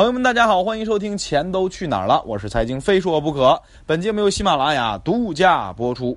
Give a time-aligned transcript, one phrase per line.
[0.00, 3.60] 朋友们，大家好，欢迎收听《钱都去哪儿了》，我是财经非说不可。
[3.84, 6.16] 本节目由喜马拉雅独家播出。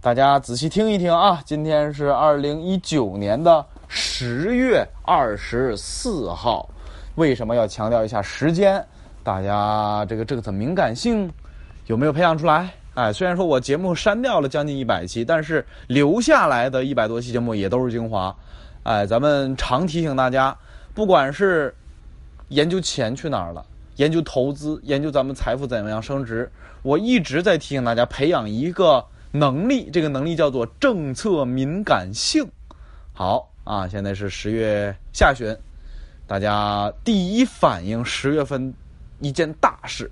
[0.00, 6.68] 大家仔细听一听啊，今天是二零一九年的十月二十四号。
[7.14, 8.84] 为什么要强调一下时间？
[9.22, 11.32] 大家这个政策敏感性
[11.86, 12.74] 有没有培养出来？
[12.94, 18.34] 哎，虽然说我节目删掉了将近一百期，但是留下来的一百多期节目也都是精华。
[18.82, 20.58] 哎，咱们常提醒大家，
[20.92, 21.72] 不管是
[22.50, 23.64] 研究钱去哪儿了，
[23.96, 26.50] 研究投资，研究咱们财富怎么样升值，
[26.82, 32.48] 我一直在提醒大家培养一个能力，这个能力叫做政策敏感性。
[33.12, 35.56] 好啊，现在是十月下旬，
[36.26, 38.74] 大家第一反应十月份
[39.20, 40.10] 一件大事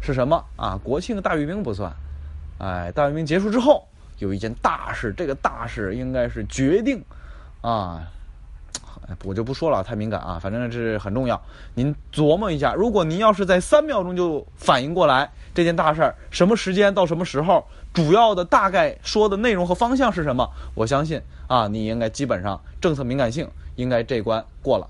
[0.00, 0.80] 是什么啊？
[0.82, 1.94] 国庆大阅兵不算，
[2.58, 3.86] 哎，大阅兵结束之后
[4.18, 7.04] 有一件大事，这个大事应该是决定
[7.60, 8.10] 啊。
[9.24, 10.38] 我就不说了，太敏感啊！
[10.40, 11.40] 反正这是很重要，
[11.74, 12.74] 您琢磨一下。
[12.74, 24.88] 如果您要是在三秒钟就反应过来这件大事儿，什么时间到什么时候，主要的大概说的内容和方向是什么，我相信啊，你应该基本上政策敏感性应该这关过了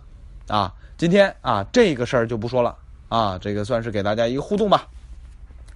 [0.49, 0.73] 啊。
[0.99, 2.77] 今天啊，这个事儿就不说了
[3.09, 4.87] 啊，这个算是给大家一个互动吧。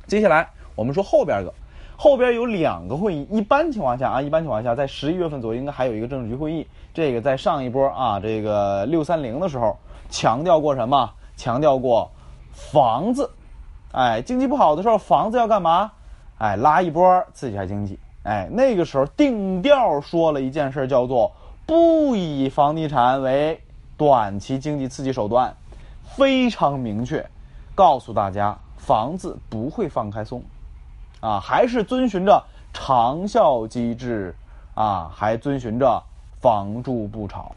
[0.06, 1.54] 接下来我们说后边个。
[2.02, 6.66] 后边有两个会议，一般情况下啊，一般情况下在十一月份左右应该还有一个政治局会议。
[6.94, 9.76] 这个在上一波啊，这个六三零的时候
[10.08, 11.10] 强调过什么？
[11.36, 12.10] 强调过
[12.52, 13.30] 房子，
[13.92, 15.92] 哎，经济不好的时候，房子要干嘛？
[16.38, 17.98] 哎，拉一波刺激下经济。
[18.22, 21.30] 哎，那个时候定调说了一件事，叫做
[21.66, 23.60] 不以房地产为
[23.98, 25.54] 短期经济刺激手段，
[26.16, 27.28] 非常明确，
[27.74, 30.42] 告诉大家房子不会放开松。
[31.20, 34.34] 啊，还是遵循着长效机制
[34.74, 36.02] 啊，还遵循着
[36.40, 37.54] 房住不炒，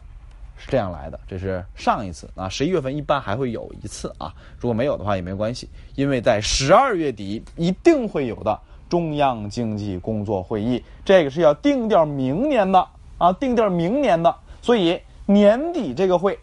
[0.58, 1.20] 是这样来的。
[1.28, 12.88] 这是上一次啊，十一月份一般还会有一次啊，如果没有的话也没关系，因为在十二月底一定会有的中央经济工作会议，这个是要定调明年的
[13.18, 16.38] 啊，定调明年的，所以年底这个会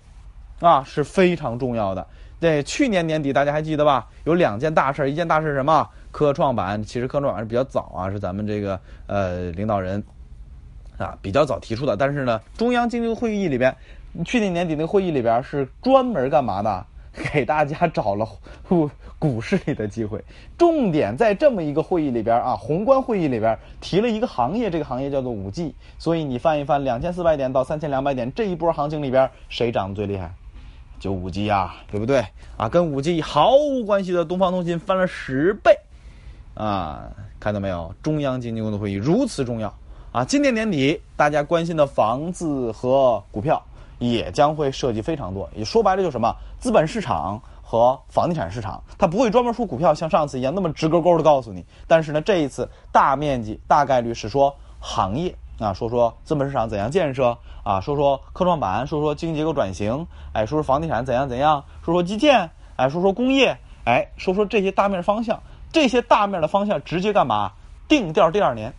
[0.61, 2.07] 啊是非常重要的。
[2.41, 4.09] 对，去年年底大家还记得吧？
[4.25, 5.87] 有两件大事，一件大事是什么？
[6.13, 10.03] 科创板其实科创板是比较早啊，是咱们这个呃领导人
[10.99, 11.97] 啊比较早提出的。
[11.97, 13.75] 但是呢，中央经济会议里边，
[14.25, 16.87] 去年年底那个会议里边是专门干嘛的？
[17.33, 18.25] 给大家找了
[18.69, 18.89] 股
[19.19, 20.25] 股市里的机会，
[20.57, 25.75] 重点在这么一个会议里边啊，宏观会议里边提了一个行业，这个行业叫做五 G。
[25.99, 30.33] 所以你翻一翻两千四百点到三千两百点这一波行情里边，谁涨得最厉害？
[31.01, 32.25] 就五 G 呀，对不对？
[32.57, 35.77] 啊，跟五 G 毫无关系的东方通信翻了十倍。
[36.55, 37.95] 啊，看到没有？
[38.03, 39.73] 中央经济工作会议如此重要
[40.13, 40.25] 啊！
[40.25, 43.63] 今年年底大家关心的房子和股票
[43.99, 45.49] 也将会涉及非常多。
[45.55, 46.35] 也说白了，就是什么？
[46.59, 51.65] 资本市场和房地产市场，它不会专门说股票，像上次一样那么直勾勾的告诉你。
[51.87, 65.41] 但是呢，这一次大面积、大概率是说行业啊，说说资本市场怎样建设啊，说说科创板，说说经济结构转型，哎，说说房地产怎样怎样，说说基建，哎，说说工业，哎，说说这些大面方向。
[65.73, 67.53] 这些大面的方向直接干嘛？
[67.89, 68.73] 定调第二年，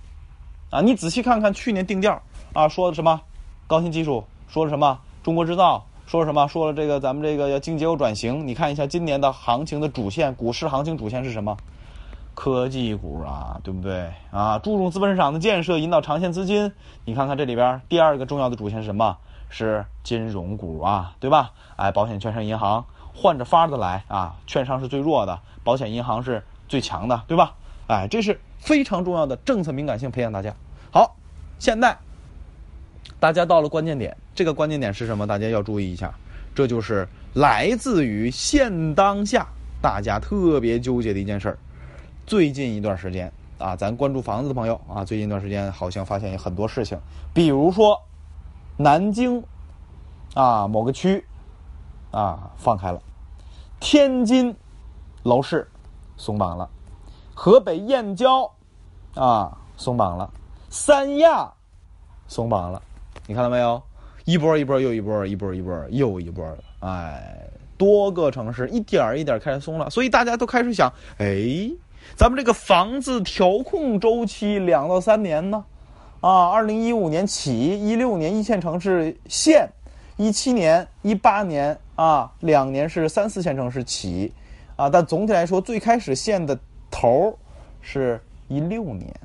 [0.69, 2.21] 啊，你仔细看看去年定调
[2.53, 3.19] 啊，说的什么？
[3.67, 4.99] 高新技术，说了什么？
[5.21, 6.47] 中国制造，说什么？
[6.47, 8.47] 说了这个咱们这个要经济结构转型。
[8.47, 11.57] 你看一下今年的行情的主线，股市行情主线是什么？
[12.33, 14.09] 科技股啊，对不对？
[14.31, 16.71] 啊，注重资本市场的建设，引导长线资金。
[17.03, 19.17] 你看看这里边第二个重要的主线是什么？
[19.49, 21.51] 是金融股啊，对吧？
[21.75, 26.43] 哎，保险、券商、银行换着法的来啊，券商是最弱的，保险、银行是。
[26.71, 27.53] 最强的，对吧？
[27.87, 30.55] 哎，这是非常重要的政策敏感性培养大家。
[30.89, 31.17] 好，
[31.59, 31.97] 现在
[33.19, 35.27] 大家到了关键点，这个关键点是什么？
[35.27, 36.13] 大家要注意一下，
[36.55, 39.45] 这就是来自于现当下
[39.81, 41.59] 大家特别纠结的一件事儿。
[42.25, 46.97] 最近一段时间啊，咱关注房子的朋友啊，最近一段时间好像发现有很多事情，
[47.33, 48.01] 比如说
[48.77, 49.43] 南京
[50.35, 51.21] 啊某个区
[52.11, 53.01] 啊放开了，
[53.81, 54.55] 天津
[55.23, 55.67] 楼市。
[56.21, 56.69] 松绑了，
[57.33, 58.47] 河北燕郊，
[59.15, 60.31] 啊，松绑了，
[60.69, 61.51] 三亚，
[62.27, 62.79] 松绑了，
[63.25, 63.81] 你看到没有？
[64.25, 66.45] 一波一波又一波，一波一波又一波，
[66.81, 71.71] 哎，多个城市一点一点开始松了，所以大家都开始想，哎，
[72.15, 75.65] 咱们这个房子调控周期两到三年呢，
[76.19, 79.67] 啊，二零一五年起，一六年一线城市限，
[80.17, 84.31] 一七年、一八年啊，两年是三四线城市起。
[84.81, 86.57] 啊，但总体来说，最开始限的
[86.89, 87.37] 头
[87.81, 89.15] 是一六年，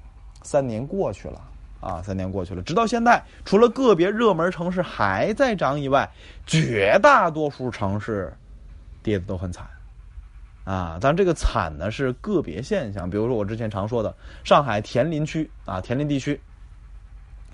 [0.42, 1.40] 三年过去了
[1.80, 6.10] 啊，三年过去了，直到现在，除了个别热门城市还在涨以外，
[6.46, 8.36] 绝大多数城市
[9.02, 9.66] 跌的都很惨，
[10.64, 14.14] 啊，但这个惨呢是个别现象，比如说我之前常说的
[14.44, 16.38] 上海田林区啊，田林地区，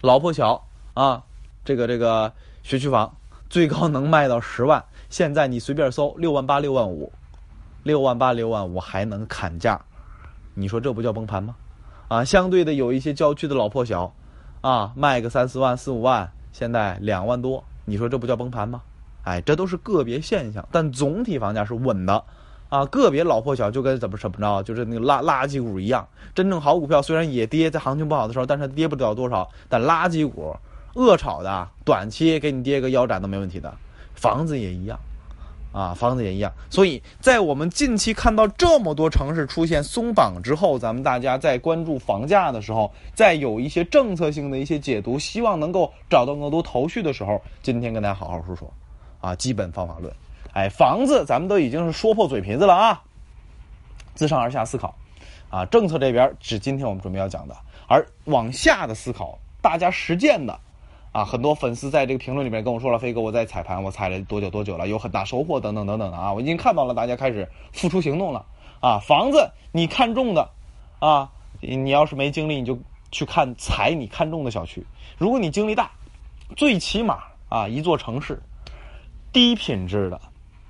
[0.00, 1.22] 老破小啊，
[1.64, 2.32] 这个这个
[2.64, 3.14] 学区房
[3.48, 7.12] 最高能卖到十万，现在你随便搜六万八、六万五，
[7.82, 9.80] 六万八、六万五还能砍价，
[10.54, 11.56] 你说这不叫崩盘吗？
[12.08, 14.12] 啊，相对的有一些郊区的老破小，
[14.60, 18.82] 啊，卖个三四万、四五万，现在两万多，你说这不叫崩盘吗？
[19.24, 22.22] 哎，这都是个别现象，但总体房价是稳的，
[22.68, 26.06] 啊，个别老破小就跟怎么怎么着，就是那个垃垃圾股一样。
[26.34, 29.48] 真正好股票虽然也跌，在行情不好的时候，但是跌不了多少。
[29.68, 30.54] 但垃圾股、
[30.94, 33.72] 恶炒的，短期给你跌个腰斩都没问题的。
[34.14, 34.98] 房子也一样，
[35.72, 36.52] 啊，房子也一样。
[36.70, 48.72] 所以在我们近期看到这么多城市出现松绑之后，咱们大家在关注房价的时候，在有一些政策性的一些解读，希望能够找到更多头绪的时候，今天跟大家好好说说。
[49.20, 50.12] 啊，基本方法论，
[50.52, 53.00] 哎，房子咱们都已经是说破嘴皮子了啊。
[54.14, 54.92] 自上而下思考，
[55.48, 60.58] 啊，政策这边是今天我们准备要讲的，而往下的思考，大家实践的，
[61.12, 68.44] 啊，很多粉丝在这个评论里面跟我说了，飞哥，我在踩盘，我踩了多久多久了，有很大收获等等等等的啊，我已经看到了大家开始付出行动了
[68.80, 68.98] 啊。
[68.98, 70.50] 房子你看中的，
[70.98, 71.30] 啊，
[71.60, 72.78] 你要是没精力，你就
[73.10, 74.86] 去看踩你看中的小区。
[75.18, 75.90] 如果你精力大，
[76.56, 77.18] 最起码
[77.48, 78.42] 啊，一座城市。
[79.32, 80.20] 低品质的，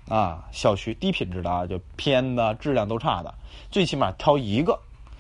[0.09, 3.35] 啊，小区低品质的啊，就偏的，质量都差的，
[3.73, 4.79] 最起码挑一个，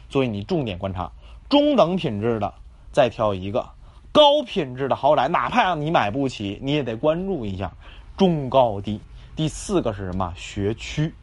[0.08, 1.10] 作为你重点观察。
[1.48, 2.54] 中等品质的
[2.92, 3.68] 再挑一个，
[4.12, 7.72] 高品质的豪宅，哪怕让你买不起，你也得关注一下。
[8.14, 9.00] 中高低，
[9.34, 10.32] 第四个是什么？
[10.36, 11.14] 学区，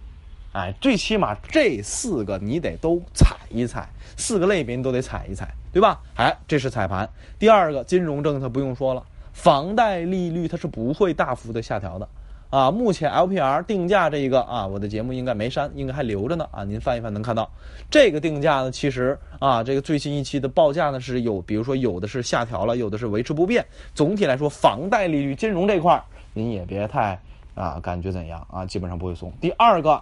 [0.53, 3.87] 哎，最起码这四个你得都踩一踩，
[4.17, 6.01] 四个类别你都得踩一踩，对吧？
[6.15, 7.07] 哎，这是踩盘。
[7.37, 9.03] 第二个，金融政策不用说了。
[9.33, 12.09] 房贷利率它是不会大幅的下调的，
[12.49, 17.47] 啊，目前 LPR 定价这一个啊，我的节目应该没删，应该还留着呢啊，您翻一翻能看到，
[17.91, 23.63] 这个定价呢，其实啊，这个最新一期的报价呢是有，比如说有的是下调了，有的是维持不变。
[23.93, 26.03] 总体来说，房贷利率、金融这块儿
[26.33, 27.19] 您也别太
[27.53, 29.31] 啊，感觉怎样啊，基本上不会松。
[29.39, 30.01] 第二个，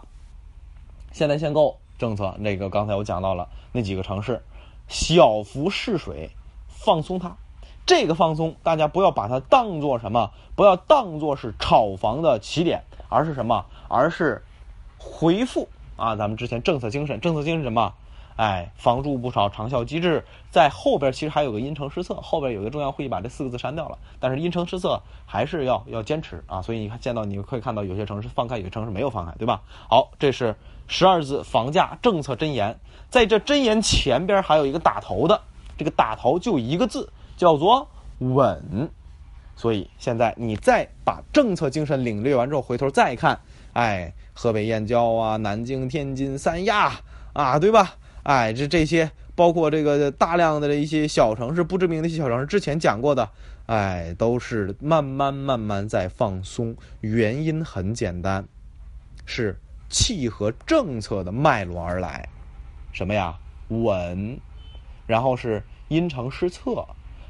[1.12, 4.42] 现在限购政策，那个刚才我讲到了那几个城市，
[4.88, 6.30] 小幅试水，
[6.70, 7.36] 放松它。
[7.88, 13.66] 这个放松，大家不要把它当做什么，不要当做是炒房的起点，而是什么？
[13.88, 14.44] 而是
[15.00, 16.18] 回复啊！
[16.18, 17.94] 咱们之前政策精神，政策精神什么？
[18.36, 26.62] 哎，房住不炒，长效机制，在后边其实还有个因城施策，后边有个中央会议把这四个字删掉了，但是因城施策还是要要坚持啊！
[26.62, 29.62] 所以你看，见到你会看到有些城市放开，有些城市没有放开，对吧？
[29.90, 30.54] 好，这是
[30.88, 32.78] 十二字房价政策箴言，
[33.10, 35.42] 在这箴言前边还有一个打头的，
[35.78, 37.10] 这个打头就一个字。
[37.38, 37.88] 叫做
[38.18, 38.90] 稳，
[39.56, 43.40] 所以现在你再把政策精神领略完之后，回头再看，
[43.74, 46.92] 哎，河北燕郊啊，南京、天津、三亚
[47.34, 47.96] 啊，对吧？
[48.24, 53.30] 哎，这这些包括这个大量的一些小城市，不知名的一些小城市，之前讲过的，
[53.68, 56.76] 哎，都是慢慢慢慢在放松。
[57.02, 58.46] 原因很简单，
[59.26, 59.56] 是
[59.90, 62.28] 契合政策的脉络而来，
[62.92, 63.38] 什么呀？
[63.70, 64.40] 稳，
[65.06, 66.86] 然后是因城施策。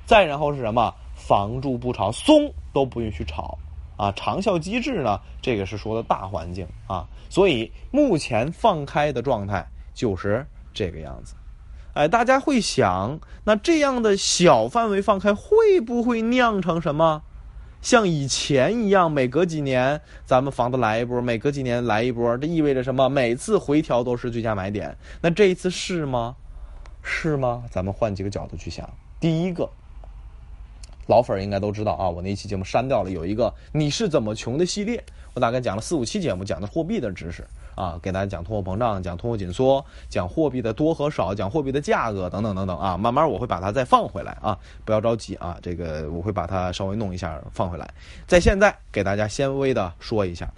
[0.08, 0.92] 再然后是什么？
[1.14, 3.58] 房住不炒，松都不允许炒，
[3.98, 5.20] 啊，长效机制呢？
[5.42, 11.36] 这个是说的大环境啊，所以目前放开的状态就是这个样子。
[11.94, 17.24] 哎，大家会想，那这样的小范围放开会不会酿成什么？
[17.82, 23.10] 像以前一样，每隔几年咱们房子来一波，每隔几年来一波，这意味着什么？
[23.10, 24.96] 每次回调都是最佳买点。
[25.22, 26.36] 那这一次是吗？
[27.02, 27.64] 是吗？
[27.70, 29.70] 咱们换几个角度去想，第一个。
[31.08, 37.46] 老粉儿应该都知道啊，我那一期节目删掉了，有一个你是怎么穷的系列，我大概讲了四五期节目，讲的货币的知识
[37.76, 47.90] 啊，给大家讲通货膨胀，讲通货紧缩，讲货币的多和少，讲货币的价格等等等等啊，慢慢我会把它再放回来啊，不要着急啊，这个我会把它稍微弄一下放回来，
[48.28, 50.52] 在现在给大家先微的说一下，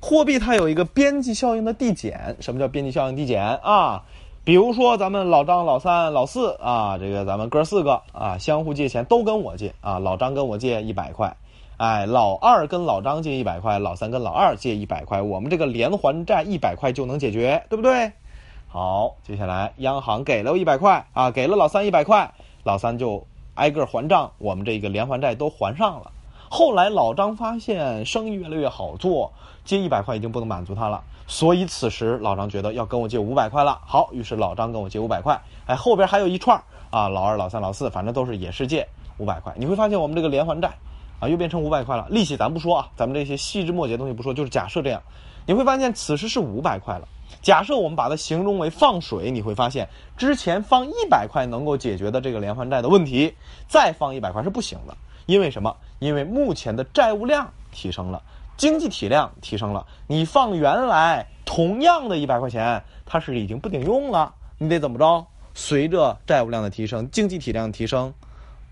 [0.00, 4.02] 货币它有一个边际效应的递减，什么叫边际效应递减啊？
[4.44, 10.00] 比如说，咱们老张、老三、老四啊，这个咱们哥四个啊，相互借钱都跟我借啊。
[10.00, 11.36] 老张跟我借一百块，
[11.76, 18.10] 哎，老二跟老张借一百块，老三跟老二借一百块，我们这个连还债一百块就能解决，对不对？
[18.66, 22.34] 好，接下来央行给了我一百块啊，给了老三一百块，
[22.64, 26.10] 老三就挨个还账，我们这个连环债都还上了。
[26.48, 29.30] 后来老张发现生意越来越好做，
[29.64, 31.04] 借一百块已经不能满足他了。
[31.32, 38.86] 所以此时老张觉得要跟我借五百块了，好，于是老张跟我借五百块，哎，后边还有一串啊，老二、老三、老四，反正都是也是借
[39.16, 39.50] 五百块。
[39.56, 40.74] 你会发现我们这个连环债
[41.20, 42.06] 啊，又变成五百块了。
[42.10, 45.00] 利息咱不说啊，咱们这些细枝末节东西不说，就是假设这样，
[45.46, 47.08] 你会发现此时是五百块了。
[47.40, 53.34] 假设我们把它形容为放水，你会发现之前放一百块能够解决的这个连环债的问题，
[53.66, 54.94] 再放一百块是不行的。
[55.24, 55.74] 因为什么？
[55.98, 58.20] 因为目前的债务量提升了，
[58.62, 64.32] 经济体量提升了，你放原来同样的一百块钱，它是已经不顶用了。
[64.56, 65.26] 你得怎么着？
[65.52, 68.14] 随着债务量的提升，经济体量提升，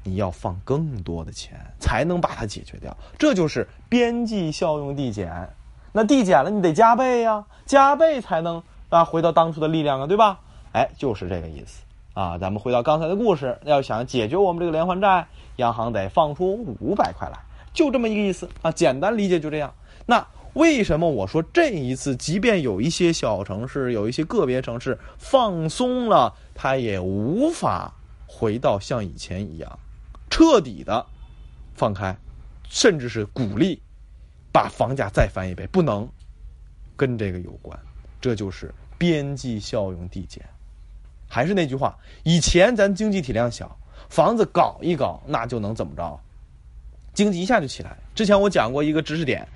[0.04, 2.97] 你要放更多的钱才能把它解决掉。
[3.18, 5.49] 这就是边际效用递减。
[5.90, 10.38] 那递减了，你得加倍呀，加倍才能啊回到当初的力量啊，对吧？
[10.70, 11.82] 哎，就是这个意思
[12.14, 12.38] 啊。
[12.38, 17.40] 咱们回到刚才的故事，要想解决我们这个连环债，央行得放出五百块来，
[17.73, 18.70] 就这么一个意思啊。
[18.70, 19.75] 简单理解就这样。
[20.11, 27.95] 那为什么我说这一次，即便有一些小城市，有一些个别城市放松了，它也无法
[28.26, 29.79] 回到像以前一样
[30.29, 31.07] 彻底的
[31.76, 32.17] 放开，
[32.69, 33.81] 甚至是鼓励。
[34.52, 36.09] 把房价再翻一倍，不能
[36.97, 37.79] 跟这个有关，
[38.21, 40.45] 这就是边际效用递减。
[41.29, 46.19] 还是那句话，以前咱经济体量小，房子搞一搞，那就能怎么着？
[47.14, 47.97] 经济一下就起来。
[48.12, 49.47] 之前我讲过一个知识点，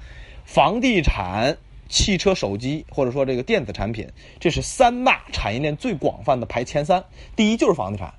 [0.45, 1.57] 房地产、
[1.89, 4.09] 汽车、手机，或者说这个电子产品，
[4.39, 7.05] 这是三大产业链最广泛的排前三。
[7.35, 8.15] 第一就是房地产，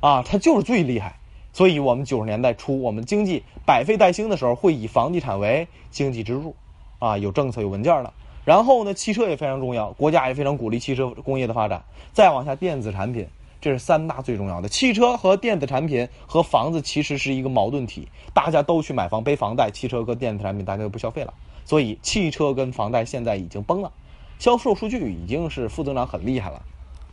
[0.00, 1.16] 啊，它就是最厉害。
[1.52, 6.54] 所以，我们九十年代初，我们经济百废待兴的时候，会以房地产为经济支柱，
[7.00, 8.14] 啊，有政策有文件了。
[8.44, 11.82] 然后呢，汽车也非常重要，国家也非常鼓励汽车工业的发展。
[12.12, 13.26] 再往下，电子产品，
[13.60, 14.68] 这是三大最重要的。
[14.68, 23.92] 汽车和电子产品和房子其实是一个矛盾体，大家都去买房背房贷，汽车和电子产品大家都不消费了，所以汽车跟房贷现在已经崩了，
[24.38, 26.62] 销售数据已经是负增长很厉害了，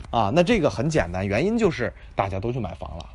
[0.10, 3.06] 啊，那这个很简单，原因就是大家都去买房了。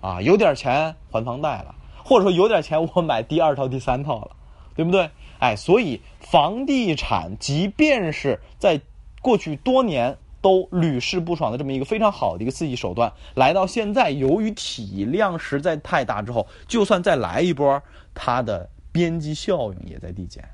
[0.00, 1.74] 啊，有点钱还房贷了，
[2.04, 4.32] 或者说有点钱我买第二套、第三套了，
[4.74, 5.08] 对不对？
[5.38, 8.78] 哎，所以房地产即便是在
[9.22, 20.46] 过去多年都屡试不爽的这么一个非常好的一个刺激手段，来到现在，由于体量实在太大之后，就算再来一波，它的边际效应也在递减。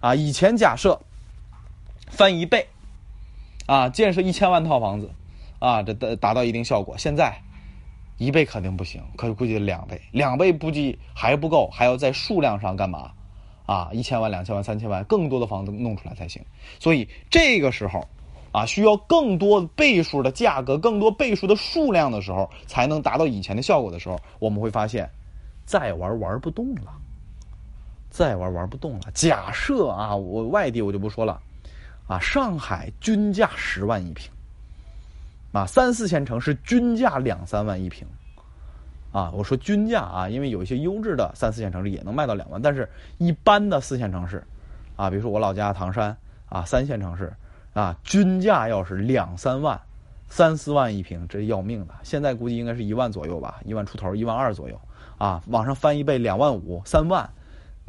[0.00, 1.00] 啊，以前假设
[2.08, 2.66] 翻一倍，
[3.66, 5.10] 啊，建设一千万套房子，
[5.58, 7.34] 啊，这达达到一定效果，现在。
[8.18, 13.10] 一倍肯定不行，可估计两倍，两倍估计还不够，还要在数量上干嘛？
[13.64, 16.44] 啊，一千万、两千万、三千万，更多的房子弄出来才行。
[16.78, 18.06] 所以这个时候，
[18.52, 25.08] 啊，需要更多倍数的价格、更多倍数的数量的时候，才能达到以前的效果的时候，我们会发现，
[25.64, 26.92] 再玩玩不动了，
[28.10, 29.00] 再玩玩不动了。
[29.14, 31.40] 假设啊，我外地我就不说了，
[32.06, 34.30] 啊，上海均价十万一平。
[35.52, 38.06] 啊，三四线城市均价两三万一平，
[39.10, 42.88] 啊，我说均价啊，因为有一些优质的三四线城市也能卖到两万，但是
[43.18, 44.44] 一般的四线城市，
[44.94, 46.16] 啊，比如说我老家唐山
[46.48, 47.32] 啊，三线城市
[47.72, 49.80] 啊，均价要是两三万、
[50.28, 51.94] 三四万一平，这要命的。
[52.04, 54.80] 现在估计应该是一万左右吧，一万出头，一万二左右
[55.18, 57.28] 啊，往上翻一倍，两万五、三万，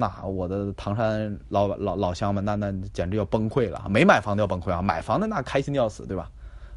[0.02, 3.86] 那我的唐山老老老乡们，那那简直要崩溃了。
[3.88, 6.30] 没买房的要崩溃啊，买房的那开心的要死，对吧？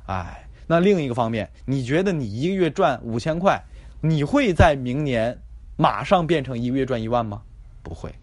[0.07, 0.49] 哎。
[0.67, 3.63] 那另一个方面，你觉得你一个月赚五千块，
[4.01, 5.39] 你会在明年
[5.77, 7.43] 马上变成一个月赚一万吗？
[7.83, 8.15] 不会，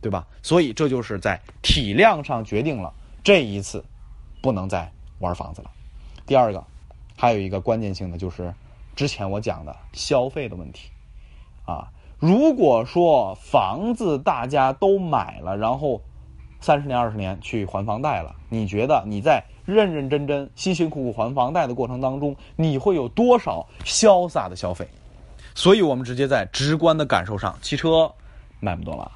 [0.00, 0.26] 对吧？
[0.42, 3.84] 所以这就是在体量上决定了这一次
[4.40, 5.70] 不能再玩房子了。
[6.24, 6.64] 第二个，
[7.14, 8.54] 还有一个关键性的就是
[8.96, 10.88] 之前我讲的消费的问题
[11.66, 11.92] 啊。
[12.22, 16.00] 如果说房子大家都买了，然后
[16.60, 19.42] 三十年、二十年去还房贷了，你觉得你在？
[19.64, 24.86] 认认真真、辛辛苦苦还房贷的过程当中，你会有多少潇洒的消费？
[25.52, 28.12] 所以我们直接在直观的感受上，汽车
[28.60, 29.10] 卖不动了，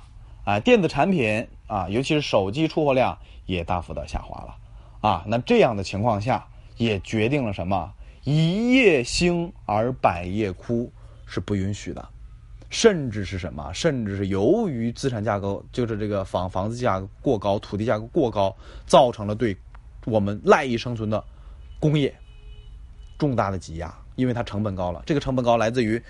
[0.45, 4.57] 啊，电子产品啊，尤其是手机出货量也大幅的下滑了，
[5.01, 6.45] 啊，那这样的情况下，
[6.77, 7.93] 也决定了什么？
[8.25, 10.91] 一夜兴而百夜枯
[11.25, 12.09] 是不允许的，
[12.71, 13.73] 甚至是什么？
[13.73, 18.55] 甚至是由于资产价格，就是这个房房子价格过高、土地价格过高，
[18.87, 19.57] 造成了对。
[20.05, 21.25] 我们赖以生存的
[21.81, 22.15] 工业
[23.19, 25.03] 重大的挤压，因为它成本高了。
[25.05, 26.01] 这个成本高来自于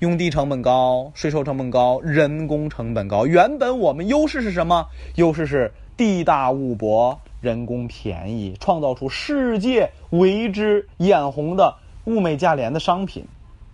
[0.00, 3.26] 用地成本高、税收成本高、人工成本高。
[3.26, 4.86] 原本我们优势是什么？
[5.14, 13.24] 优势是地大物博、人工便宜，创造出世界为之眼红的物美价廉的商品。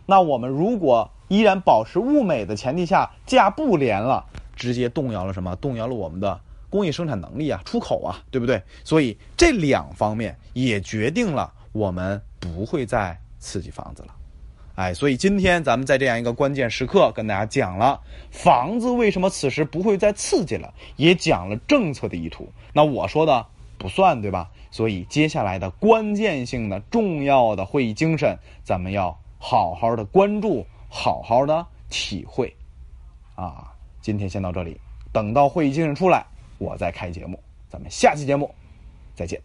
[0.06, 5.56] 那我们如果依然保持物美的前提下，价不廉了，直接动摇了什么？
[5.56, 6.38] 动摇了我们的。
[6.68, 8.62] 工业生产能力啊，出口啊，对不对？
[8.84, 14.08] 所以这两方面也决定了我们不会再刺激房子了，
[14.74, 17.98] 哎，所以今天咱们在这样一个关键时刻跟大家讲了
[18.30, 22.52] 房子为什么此时不会再刺激了，也讲了政策的意图。
[22.74, 23.46] 那我说的
[23.78, 24.50] 不算，对吧？
[24.70, 32.54] 所以接下来的关键性的、重要的会议精神，咱们要好好的关注，好好的体会。
[33.34, 33.72] 啊，
[34.02, 34.78] 今天先到这里，
[35.10, 36.22] 等到会议精神出来，
[36.58, 37.42] 我再开节目。
[37.70, 38.54] 咱们下期节目
[39.14, 39.40] 再见。